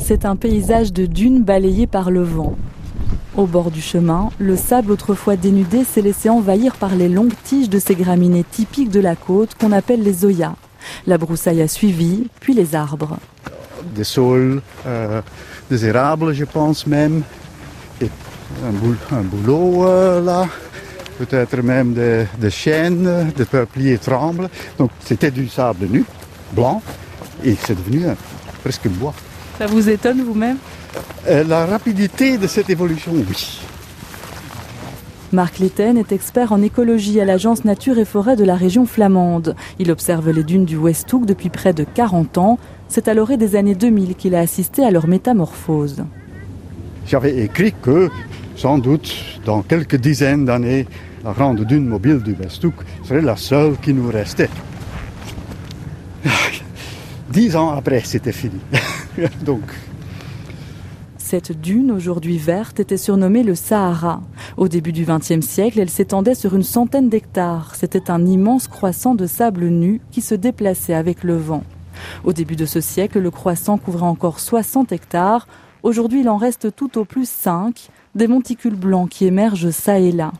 [0.00, 2.56] C'est un paysage de dunes balayé par le vent.
[3.36, 7.70] Au bord du chemin, le sable autrefois dénudé s'est laissé envahir par les longues tiges
[7.70, 10.54] de ces graminées typiques de la côte qu'on appelle les zoyas.
[11.06, 13.18] La broussaille a suivi, puis les arbres.
[13.94, 15.22] Des saules, euh,
[15.70, 17.22] des érables, je pense même,
[18.00, 18.08] et
[19.12, 20.48] un, boulot euh, là,
[21.18, 24.48] peut-être même des, des chênes, des peupliers tremblent.
[24.78, 26.04] Donc c'était du sable nu,
[26.52, 26.82] blanc,
[27.44, 28.06] et c'est devenu
[28.62, 29.14] presque bois.
[29.60, 30.56] Ça vous étonne vous-même
[31.28, 33.60] euh, La rapidité de cette évolution, oui.
[35.32, 39.54] Marc Letten est expert en écologie à l'Agence Nature et Forêt de la région flamande.
[39.78, 42.58] Il observe les dunes du Westhoek depuis près de 40 ans.
[42.88, 46.04] C'est à l'orée des années 2000 qu'il a assisté à leur métamorphose.
[47.06, 48.08] J'avais écrit que,
[48.56, 50.86] sans doute, dans quelques dizaines d'années,
[51.22, 54.48] la grande dune mobile du Westhoek serait la seule qui nous restait.
[57.30, 58.58] Dix ans après, c'était fini.
[61.16, 64.20] Cette dune, aujourd'hui verte, était surnommée le Sahara.
[64.56, 67.76] Au début du XXe siècle, elle s'étendait sur une centaine d'hectares.
[67.76, 71.62] C'était un immense croissant de sable nu qui se déplaçait avec le vent.
[72.24, 75.46] Au début de ce siècle, le croissant couvrait encore 60 hectares.
[75.84, 80.10] Aujourd'hui, il en reste tout au plus 5, des monticules blancs qui émergent ça et
[80.10, 80.32] là.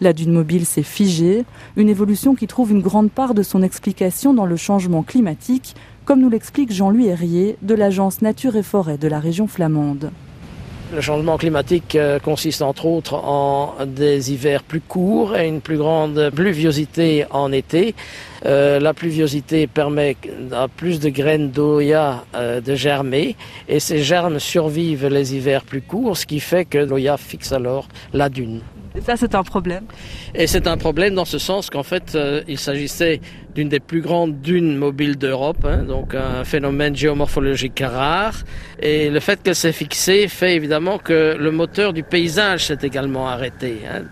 [0.00, 1.44] La dune mobile s'est figée,
[1.76, 6.20] une évolution qui trouve une grande part de son explication dans le changement climatique, comme
[6.20, 10.10] nous l'explique Jean-Louis Herrier de l'agence Nature et Forêt de la région flamande.
[10.94, 15.78] Le changement climatique euh, consiste entre autres en des hivers plus courts et une plus
[15.78, 17.96] grande pluviosité en été.
[18.44, 20.16] Euh, la pluviosité permet
[20.52, 23.34] à plus de graines d'Oya euh, de germer
[23.68, 27.88] et ces germes survivent les hivers plus courts, ce qui fait que l'Oya fixe alors
[28.12, 28.60] la dune.
[29.04, 29.84] Et ça, c'est un problème.
[30.34, 33.20] Et c'est un problème dans ce sens qu'en fait, euh, il s'agissait
[33.54, 38.44] d'une des plus grandes dunes mobiles d'Europe, hein, donc un phénomène géomorphologique rare.
[38.80, 43.28] Et le fait qu'elle s'est fixée fait évidemment que le moteur du paysage s'est également
[43.28, 43.80] arrêté.
[43.86, 44.04] Hein.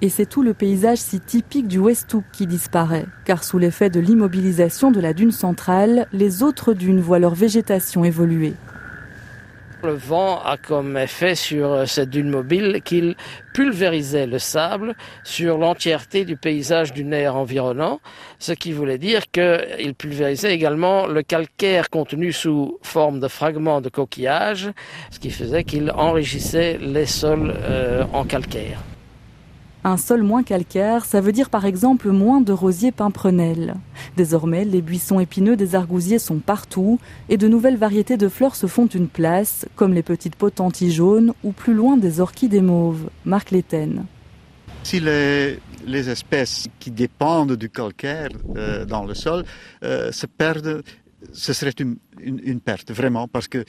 [0.00, 4.00] Et c'est tout le paysage si typique du Westhoek qui disparaît, car sous l'effet de
[4.00, 8.54] l'immobilisation de la dune centrale, les autres dunes voient leur végétation évoluer.
[9.86, 13.14] Le vent a comme effet sur euh, cette dune mobile qu'il
[13.54, 18.00] pulvérisait le sable sur l'entièreté du paysage dunaire environnant,
[18.40, 23.88] ce qui voulait dire qu'il pulvérisait également le calcaire contenu sous forme de fragments de
[23.88, 24.70] coquillages,
[25.12, 28.80] ce qui faisait qu'il enrichissait les sols euh, en calcaire.
[29.86, 33.76] Un sol moins calcaire, ça veut dire par exemple moins de rosiers pimprenelles.
[34.16, 36.98] Désormais, les buissons épineux des argousiers sont partout
[37.28, 41.34] et de nouvelles variétés de fleurs se font une place, comme les petites potentilles jaunes
[41.44, 43.10] ou plus loin des orchidées mauves.
[43.24, 43.54] Marc.
[44.82, 45.60] Si les,
[46.10, 49.44] espèces qui dépendent du calcaire euh, dans le sol
[49.84, 50.82] euh, se perdent,
[51.32, 51.74] ce serait
[52.20, 53.64] une, perte, vraiment, parce que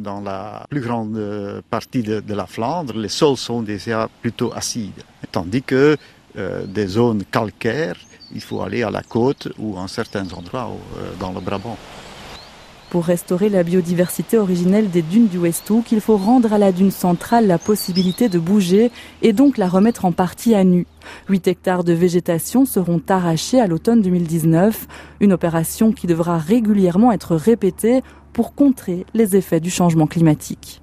[0.00, 5.04] dans la plus grande partie de, la Flandre, les sols sont déjà plutôt acides.
[5.32, 5.96] Tandis que
[6.36, 7.96] euh, des zones calcaires,
[8.34, 11.76] il faut aller à la côte ou en certains endroits euh, dans le Brabant.
[12.90, 16.90] Pour restaurer la biodiversité originelle des dunes du Westhoek, il faut rendre à la dune
[16.90, 18.90] centrale la possibilité de bouger
[19.22, 20.86] et donc la remettre en partie à nu.
[21.30, 24.86] 8 hectares de végétation seront arrachés à l'automne 2019,
[25.20, 28.02] une opération qui devra régulièrement être répétée
[28.34, 30.80] pour contrer les effets du changement climatique.